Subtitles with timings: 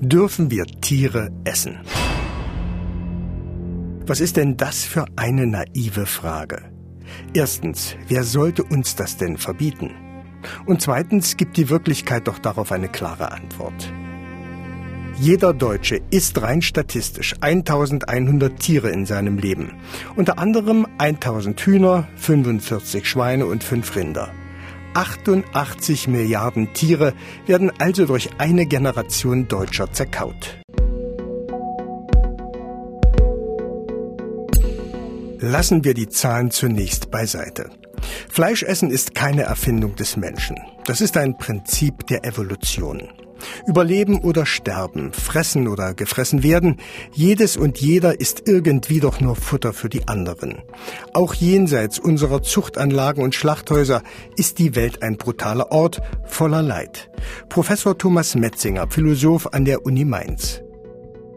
[0.00, 1.78] Dürfen wir Tiere essen?
[4.06, 6.70] Was ist denn das für eine naive Frage?
[7.32, 9.92] Erstens, wer sollte uns das denn verbieten?
[10.66, 13.90] Und zweitens gibt die Wirklichkeit doch darauf eine klare Antwort.
[15.18, 19.72] Jeder Deutsche isst rein statistisch 1100 Tiere in seinem Leben.
[20.14, 24.30] Unter anderem 1000 Hühner, 45 Schweine und 5 Rinder.
[24.96, 27.12] 88 Milliarden Tiere
[27.44, 30.56] werden also durch eine Generation Deutscher zerkaut.
[35.38, 37.68] Lassen wir die Zahlen zunächst beiseite.
[38.30, 40.56] Fleischessen ist keine Erfindung des Menschen.
[40.86, 43.10] Das ist ein Prinzip der Evolution.
[43.66, 46.78] Überleben oder sterben, fressen oder gefressen werden,
[47.12, 50.62] jedes und jeder ist irgendwie doch nur Futter für die anderen.
[51.12, 54.02] Auch jenseits unserer Zuchtanlagen und Schlachthäuser
[54.36, 57.10] ist die Welt ein brutaler Ort voller Leid.
[57.48, 60.62] Professor Thomas Metzinger, Philosoph an der Uni Mainz.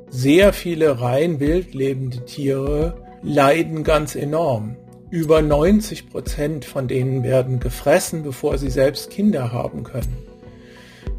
[0.10, 4.76] Sehr viele rein wild lebende Tiere leiden ganz enorm.
[5.12, 10.29] Über 90 Prozent von denen werden gefressen, bevor sie selbst Kinder haben können.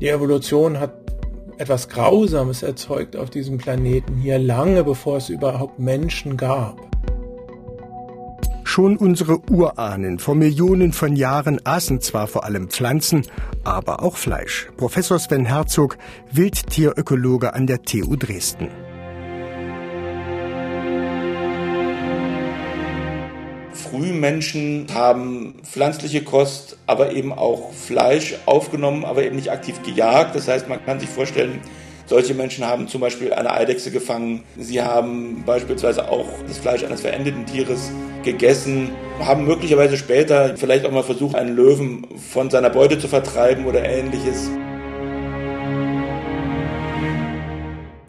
[0.01, 0.95] Die Evolution hat
[1.59, 6.81] etwas Grausames erzeugt auf diesem Planeten hier lange bevor es überhaupt Menschen gab.
[8.65, 13.27] Schon unsere Urahnen vor Millionen von Jahren aßen zwar vor allem Pflanzen,
[13.62, 14.71] aber auch Fleisch.
[14.78, 15.98] Professor Sven Herzog,
[16.33, 18.69] Wildtierökologe an der TU Dresden.
[23.91, 30.34] Frühmenschen haben pflanzliche Kost, aber eben auch Fleisch aufgenommen, aber eben nicht aktiv gejagt.
[30.34, 31.60] Das heißt, man kann sich vorstellen,
[32.06, 34.42] solche Menschen haben zum Beispiel eine Eidechse gefangen.
[34.58, 37.91] Sie haben beispielsweise auch das Fleisch eines verendeten Tieres
[38.22, 43.66] gegessen, haben möglicherweise später vielleicht auch mal versucht, einen Löwen von seiner Beute zu vertreiben
[43.66, 44.50] oder ähnliches.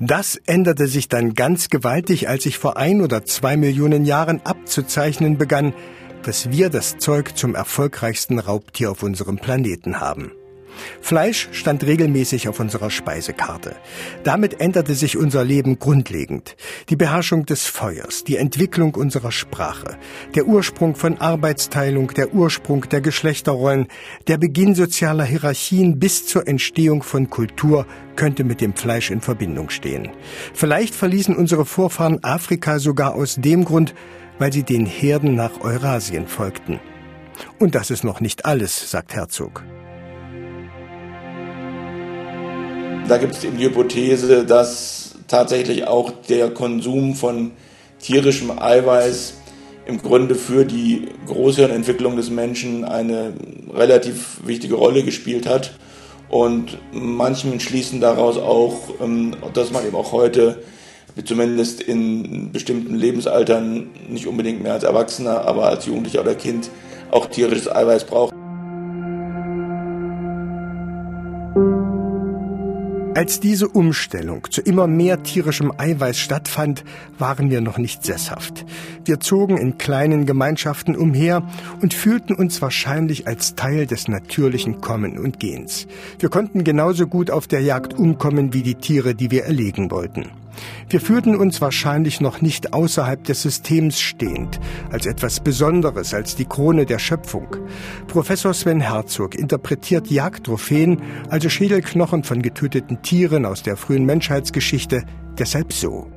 [0.04, 5.38] Das änderte sich dann ganz gewaltig, als sich vor ein oder zwei Millionen Jahren abzuzeichnen
[5.38, 5.74] begann,
[6.24, 10.32] dass wir das Zeug zum erfolgreichsten Raubtier auf unserem Planeten haben.
[11.02, 13.76] Fleisch stand regelmäßig auf unserer Speisekarte.
[14.24, 16.56] Damit änderte sich unser Leben grundlegend.
[16.90, 19.98] Die Beherrschung des Feuers, die Entwicklung unserer Sprache,
[20.36, 23.88] der Ursprung von Arbeitsteilung, der Ursprung der Geschlechterrollen,
[24.28, 29.70] der Beginn sozialer Hierarchien bis zur Entstehung von Kultur könnte mit dem Fleisch in Verbindung
[29.70, 30.10] stehen.
[30.54, 33.94] Vielleicht verließen unsere Vorfahren Afrika sogar aus dem Grund,
[34.40, 36.80] weil sie den Herden nach Eurasien folgten.
[37.60, 39.64] Und das ist noch nicht alles, sagt Herzog.
[43.12, 47.52] Da gibt es eben die Hypothese, dass tatsächlich auch der Konsum von
[48.00, 49.34] tierischem Eiweiß
[49.86, 53.34] im Grunde für die Großhirnentwicklung des Menschen eine
[53.74, 55.74] relativ wichtige Rolle gespielt hat.
[56.30, 60.64] Und manchen schließen daraus auch, ähm, dass man eben auch heute,
[61.26, 66.70] zumindest in bestimmten Lebensaltern, nicht unbedingt mehr als Erwachsener, aber als Jugendlicher oder Kind,
[67.12, 68.34] auch tierisches Eiweiß braucht.
[73.22, 76.84] Als diese Umstellung zu immer mehr tierischem Eiweiß stattfand,
[77.20, 78.66] waren wir noch nicht sesshaft.
[79.06, 81.44] Wir zogen in kleinen Gemeinschaften umher
[81.84, 85.86] und fühlten uns wahrscheinlich als Teil des natürlichen Kommen und Gehens.
[86.18, 90.41] Wir konnten genauso gut auf der Jagd umkommen wie die Tiere, die wir erlegen wollten.
[90.90, 94.60] Wir fühlten uns wahrscheinlich noch nicht außerhalb des Systems stehend,
[94.92, 97.48] als etwas Besonderes, als die Krone der Schöpfung.
[98.08, 105.04] Professor Sven Herzog interpretiert Jagdtrophäen, also Schädelknochen von getöteten Tieren aus der frühen Menschheitsgeschichte,
[105.38, 106.08] deshalb so.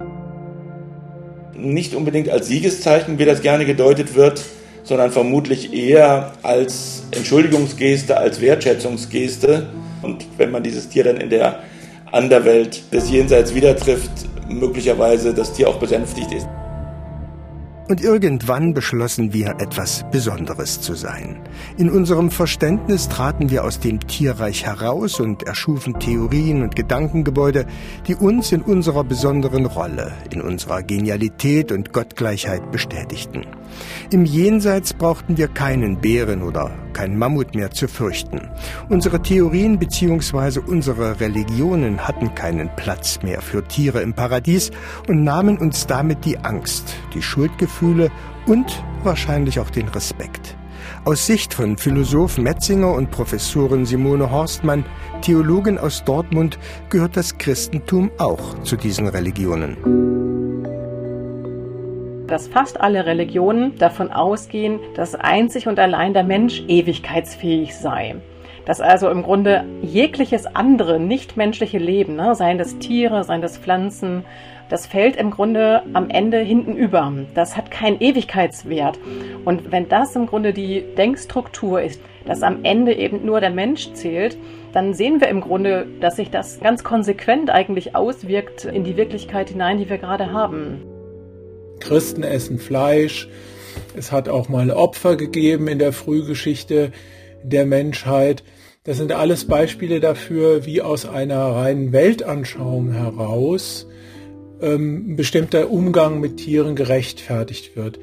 [1.57, 4.45] Nicht unbedingt als Siegeszeichen, wie das gerne gedeutet wird,
[4.83, 9.69] sondern vermutlich eher als Entschuldigungsgeste, als Wertschätzungsgeste.
[10.03, 11.61] Und wenn man dieses Tier dann in der
[12.15, 14.11] Anderwelt des Jenseits wieder trifft,
[14.49, 16.47] möglicherweise das Tier auch besänftigt ist.
[17.87, 21.37] Und irgendwann beschlossen wir, etwas Besonderes zu sein.
[21.77, 27.67] In unserem Verständnis traten wir aus dem Tierreich heraus und erschufen Theorien und Gedankengebäude,
[28.07, 33.43] die uns in unserer besonderen Rolle, in unserer Genialität und Gottgleichheit bestätigten.
[34.11, 38.41] Im Jenseits brauchten wir keinen Bären oder kein Mammut mehr zu fürchten.
[38.89, 40.61] Unsere Theorien bzw.
[40.61, 44.71] unsere Religionen hatten keinen Platz mehr für Tiere im Paradies
[45.09, 47.74] und nahmen uns damit die Angst, die Schuldgefühle
[48.47, 50.57] und wahrscheinlich auch den Respekt.
[51.05, 54.85] Aus Sicht von Philosoph Metzinger und Professorin Simone Horstmann,
[55.23, 56.59] Theologin aus Dortmund,
[56.91, 59.77] gehört das Christentum auch zu diesen Religionen
[62.27, 68.17] dass fast alle Religionen davon ausgehen, dass einzig und allein der Mensch ewigkeitsfähig sei.
[68.67, 74.25] dass also im Grunde jegliches andere nichtmenschliche Leben, ne, seien das Tiere, seien das Pflanzen,
[74.69, 77.13] das fällt im Grunde am Ende hinten über.
[77.35, 78.99] Das hat keinen Ewigkeitswert.
[79.45, 83.93] Und wenn das im Grunde die Denkstruktur ist, dass am Ende eben nur der Mensch
[83.93, 84.37] zählt,
[84.73, 89.51] dann sehen wir im Grunde, dass sich das ganz konsequent eigentlich auswirkt in die Wirklichkeit
[89.51, 90.83] hinein, die wir gerade haben.
[91.81, 93.29] Christen essen Fleisch.
[93.97, 96.93] Es hat auch mal Opfer gegeben in der Frühgeschichte
[97.43, 98.43] der Menschheit.
[98.85, 103.87] Das sind alles Beispiele dafür, wie aus einer reinen Weltanschauung heraus
[104.65, 108.01] ähm, bestimmter Umgang mit Tieren gerechtfertigt wird.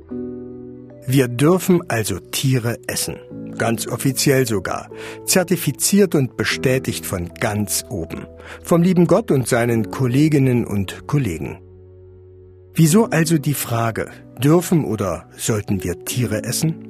[1.08, 3.18] Wir dürfen also Tiere essen.
[3.58, 4.90] Ganz offiziell sogar.
[5.26, 8.28] Zertifiziert und bestätigt von ganz oben.
[8.64, 11.60] Vom lieben Gott und seinen Kolleginnen und Kollegen.
[12.74, 14.10] Wieso also die Frage,
[14.42, 16.88] dürfen oder sollten wir Tiere essen?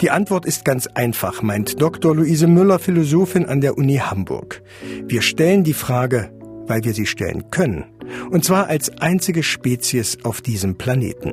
[0.00, 2.14] Die Antwort ist ganz einfach, meint Dr.
[2.14, 4.62] Luise Müller, Philosophin an der Uni Hamburg.
[5.06, 6.30] Wir stellen die Frage,
[6.66, 7.84] weil wir sie stellen können.
[8.30, 11.32] Und zwar als einzige Spezies auf diesem Planeten.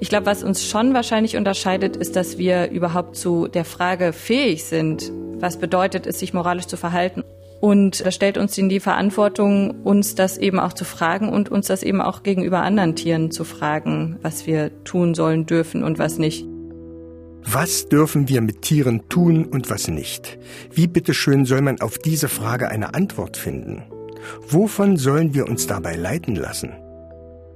[0.00, 4.64] Ich glaube, was uns schon wahrscheinlich unterscheidet, ist, dass wir überhaupt zu der Frage fähig
[4.64, 7.22] sind, was bedeutet es, sich moralisch zu verhalten.
[7.60, 11.68] Und das stellt uns in die Verantwortung, uns das eben auch zu fragen und uns
[11.68, 16.18] das eben auch gegenüber anderen Tieren zu fragen, was wir tun sollen, dürfen und was
[16.18, 16.44] nicht.
[17.44, 20.38] Was dürfen wir mit Tieren tun und was nicht?
[20.72, 23.84] Wie bitteschön soll man auf diese Frage eine Antwort finden?
[24.48, 26.72] Wovon sollen wir uns dabei leiten lassen?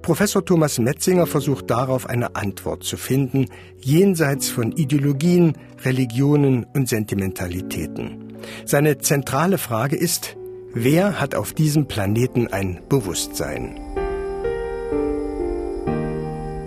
[0.03, 3.47] Professor Thomas Metzinger versucht darauf eine Antwort zu finden,
[3.81, 5.55] jenseits von Ideologien,
[5.85, 8.35] Religionen und Sentimentalitäten.
[8.65, 10.37] Seine zentrale Frage ist,
[10.73, 13.81] wer hat auf diesem Planeten ein Bewusstsein?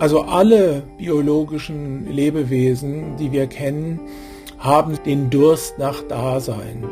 [0.00, 4.00] Also alle biologischen Lebewesen, die wir kennen,
[4.58, 6.84] haben den Durst nach Dasein.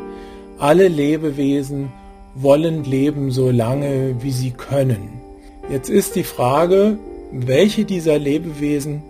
[0.57, 1.91] Alle Lebewesen
[2.35, 5.21] wollen leben so lange, wie sie können.
[5.69, 6.97] Jetzt ist die Frage,
[7.31, 9.03] welche dieser Lebewesen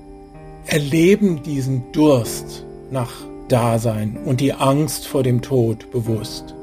[0.66, 3.12] erleben diesen Durst nach
[3.48, 6.54] Dasein und die Angst vor dem Tod bewusst.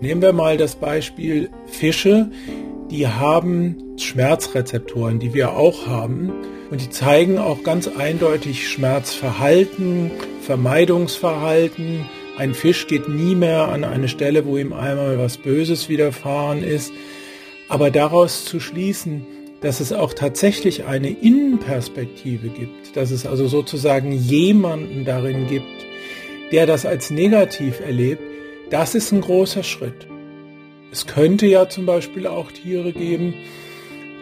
[0.00, 2.30] Nehmen wir mal das Beispiel Fische,
[2.90, 6.32] die haben Schmerzrezeptoren, die wir auch haben.
[6.70, 10.10] Und die zeigen auch ganz eindeutig Schmerzverhalten,
[10.42, 12.06] Vermeidungsverhalten.
[12.40, 16.90] Ein Fisch geht nie mehr an eine Stelle, wo ihm einmal was Böses widerfahren ist.
[17.68, 19.26] Aber daraus zu schließen,
[19.60, 25.66] dass es auch tatsächlich eine Innenperspektive gibt, dass es also sozusagen jemanden darin gibt,
[26.50, 28.22] der das als negativ erlebt,
[28.70, 30.06] das ist ein großer Schritt.
[30.90, 33.34] Es könnte ja zum Beispiel auch Tiere geben,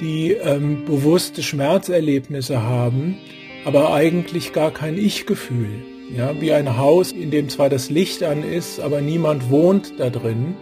[0.01, 3.17] die ähm, bewusste Schmerzerlebnisse haben,
[3.65, 5.98] aber eigentlich gar kein Ich-Gefühl.
[6.15, 10.09] Ja, wie ein Haus, in dem zwar das Licht an ist, aber niemand wohnt da
[10.09, 10.57] drin.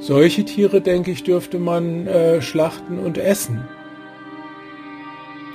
[0.00, 3.62] Solche Tiere, denke ich, dürfte man äh, schlachten und essen.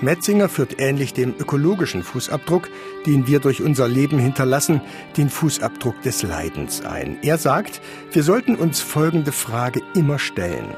[0.02, 2.70] Metzinger führt ähnlich dem ökologischen Fußabdruck,
[3.06, 4.80] den wir durch unser Leben hinterlassen,
[5.18, 7.18] den Fußabdruck des Leidens ein.
[7.22, 7.82] Er sagt,
[8.14, 10.74] wir sollten uns folgende Frage immer stellen.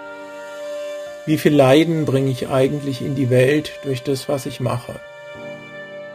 [1.28, 5.00] Wie viel Leiden bringe ich eigentlich in die Welt durch das, was ich mache?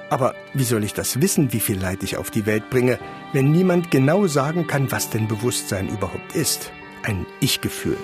[0.09, 2.99] Aber wie soll ich das wissen, wie viel Leid ich auf die Welt bringe,
[3.33, 6.71] wenn niemand genau sagen kann, was denn Bewusstsein überhaupt ist?
[7.03, 7.97] Ein Ich-Gefühl.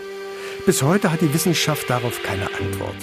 [0.67, 2.97] Bis heute hat die Wissenschaft darauf keine Antwort.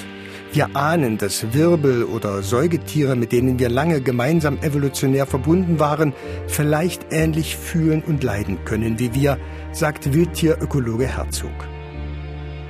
[0.51, 6.13] Wir ahnen, dass Wirbel oder Säugetiere, mit denen wir lange gemeinsam evolutionär verbunden waren,
[6.47, 9.38] vielleicht ähnlich fühlen und leiden können wie wir,
[9.71, 11.51] sagt Wildtierökologe Herzog.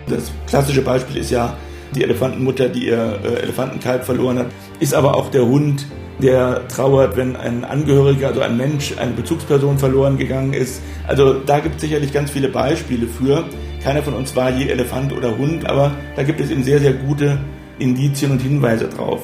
[0.07, 1.57] Das klassische Beispiel ist ja
[1.95, 4.47] die Elefantenmutter, die ihr äh, Elefantenkalb verloren hat,
[4.79, 5.85] ist aber auch der Hund,
[6.21, 10.81] der trauert, wenn ein Angehöriger, also ein Mensch, eine Bezugsperson verloren gegangen ist.
[11.07, 13.45] Also da gibt es sicherlich ganz viele Beispiele für.
[13.83, 16.93] Keiner von uns war je Elefant oder Hund, aber da gibt es eben sehr, sehr
[16.93, 17.39] gute
[17.79, 19.21] Indizien und Hinweise drauf.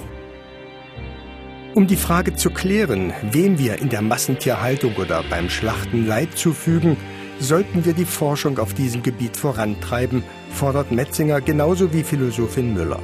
[1.73, 6.95] Um die Frage zu klären, wem wir in der Massentierhaltung oder beim Schlachten Leid zufügen,
[7.39, 13.01] sollten wir die Forschung auf diesem Gebiet vorantreiben, fordert Metzinger genauso wie Philosophin Müller.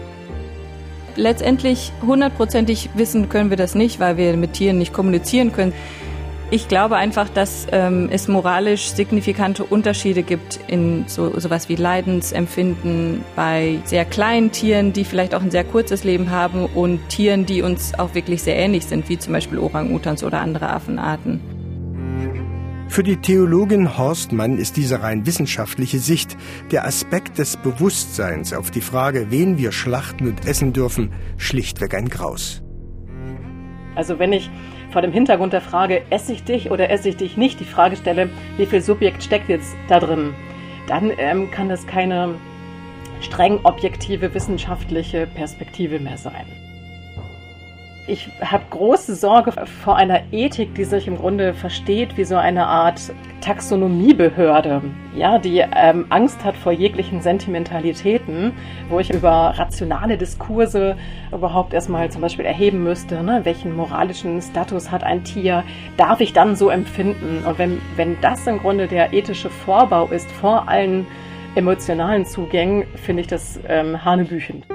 [1.18, 5.74] Letztendlich hundertprozentig wissen können wir das nicht, weil wir mit Tieren nicht kommunizieren können.
[6.54, 13.24] Ich glaube einfach, dass ähm, es moralisch signifikante Unterschiede gibt in so sowas wie Leidensempfinden
[13.38, 17.62] bei sehr kleinen Tieren, die vielleicht auch ein sehr kurzes Leben haben und Tieren, die
[17.62, 21.61] uns auch wirklich sehr ähnlich sind, wie zum Beispiel Orang-Utans oder andere Affenarten.
[22.92, 26.36] Für die Theologin Horstmann ist diese rein wissenschaftliche Sicht,
[26.72, 32.10] der Aspekt des Bewusstseins auf die Frage, wen wir schlachten und essen dürfen, schlichtweg ein
[32.10, 32.62] Graus.
[33.96, 34.50] Also wenn ich
[34.92, 37.96] vor dem Hintergrund der Frage, esse ich dich oder esse ich dich nicht, die Frage
[37.96, 40.34] stelle, wie viel Subjekt steckt jetzt da drin,
[40.90, 42.36] dann ähm, kann das keine
[43.22, 46.46] streng objektive wissenschaftliche Perspektive mehr sein.
[48.08, 49.54] Ich habe große Sorge
[49.84, 53.00] vor einer Ethik, die sich im Grunde versteht wie so eine Art
[53.42, 54.82] Taxonomiebehörde,
[55.16, 58.54] ja, die ähm, Angst hat vor jeglichen Sentimentalitäten,
[58.90, 60.96] wo ich über rationale Diskurse
[61.32, 65.64] überhaupt erstmal zum Beispiel erheben müsste, ne, welchen moralischen Status hat ein Tier,
[65.98, 67.44] darf ich dann so empfinden?
[67.46, 71.08] Und wenn, wenn das im Grunde der ethische Vorbau ist vor allen
[71.56, 74.66] emotionalen Zugängen, finde ich das ähm, hanebüchend.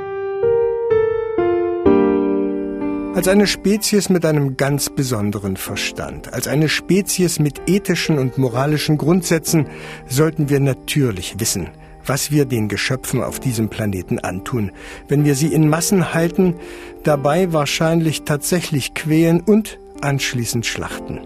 [3.17, 8.99] Als eine Spezies mit einem ganz besonderen Verstand, als eine Spezies mit ethischen und moralischen
[8.99, 9.69] Grundsätzen
[10.07, 11.71] sollten wir natürlich wissen,
[12.05, 14.71] was wir den Geschöpfen auf diesem Planeten antun,
[15.09, 16.57] wenn wir sie in Massen halten,
[17.05, 21.23] dabei wahrscheinlich tatsächlich quälen und anschließend schlachten.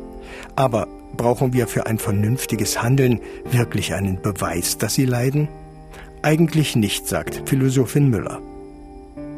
[0.55, 3.19] Aber brauchen wir für ein vernünftiges Handeln
[3.51, 5.49] wirklich einen Beweis, dass sie leiden?
[6.23, 8.41] Eigentlich nicht, sagt Philosophin Müller.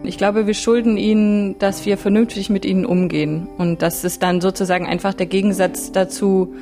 [0.05, 4.41] Ich glaube, wir schulden ihnen, dass wir vernünftig mit ihnen umgehen und dass es dann
[4.41, 6.53] sozusagen einfach der Gegensatz dazu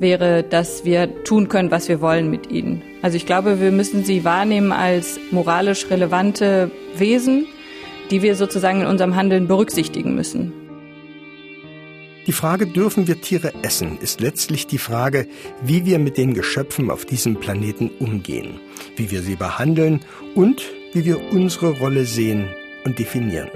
[0.00, 2.82] wäre, dass wir tun können, was wir wollen mit ihnen.
[3.00, 7.46] Also ich glaube, wir müssen sie wahrnehmen als moralisch relevante Wesen,
[8.10, 10.52] die wir sozusagen in unserem Handeln berücksichtigen müssen.
[12.26, 15.28] Die Frage, dürfen wir Tiere essen, ist letztlich die Frage,
[15.62, 18.60] wie wir mit den Geschöpfen auf diesem Planeten umgehen,
[18.96, 20.00] wie wir sie behandeln
[20.34, 20.62] und
[20.92, 22.48] wie wir unsere Rolle sehen
[22.84, 23.50] und definieren.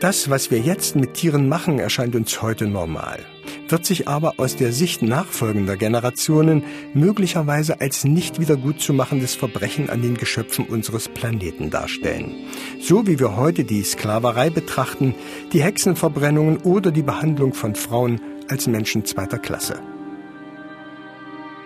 [0.00, 3.20] Das, was wir jetzt mit Tieren machen, erscheint uns heute normal,
[3.68, 10.16] wird sich aber aus der Sicht nachfolgender Generationen möglicherweise als nicht wiedergutzumachendes Verbrechen an den
[10.16, 12.34] Geschöpfen unseres Planeten darstellen.
[12.80, 15.14] So wie wir heute die Sklaverei betrachten,
[15.52, 19.80] die Hexenverbrennungen oder die Behandlung von Frauen als Menschen zweiter Klasse.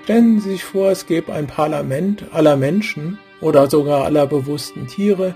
[0.05, 5.35] Stellen Sie sich vor, es gäbe ein Parlament aller Menschen oder sogar aller bewussten Tiere,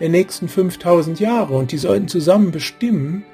[0.00, 3.24] der nächsten 5000 Jahre und die sollten zusammen bestimmen,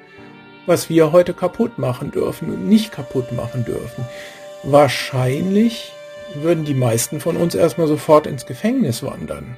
[0.65, 4.05] was wir heute kaputt machen dürfen und nicht kaputt machen dürfen.
[4.63, 5.93] Wahrscheinlich
[6.33, 9.57] würden die meisten von uns erstmal sofort ins Gefängnis wandern.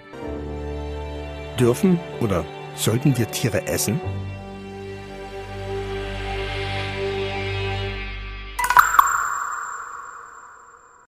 [1.59, 2.45] Dürfen oder
[2.75, 3.99] sollten wir Tiere essen?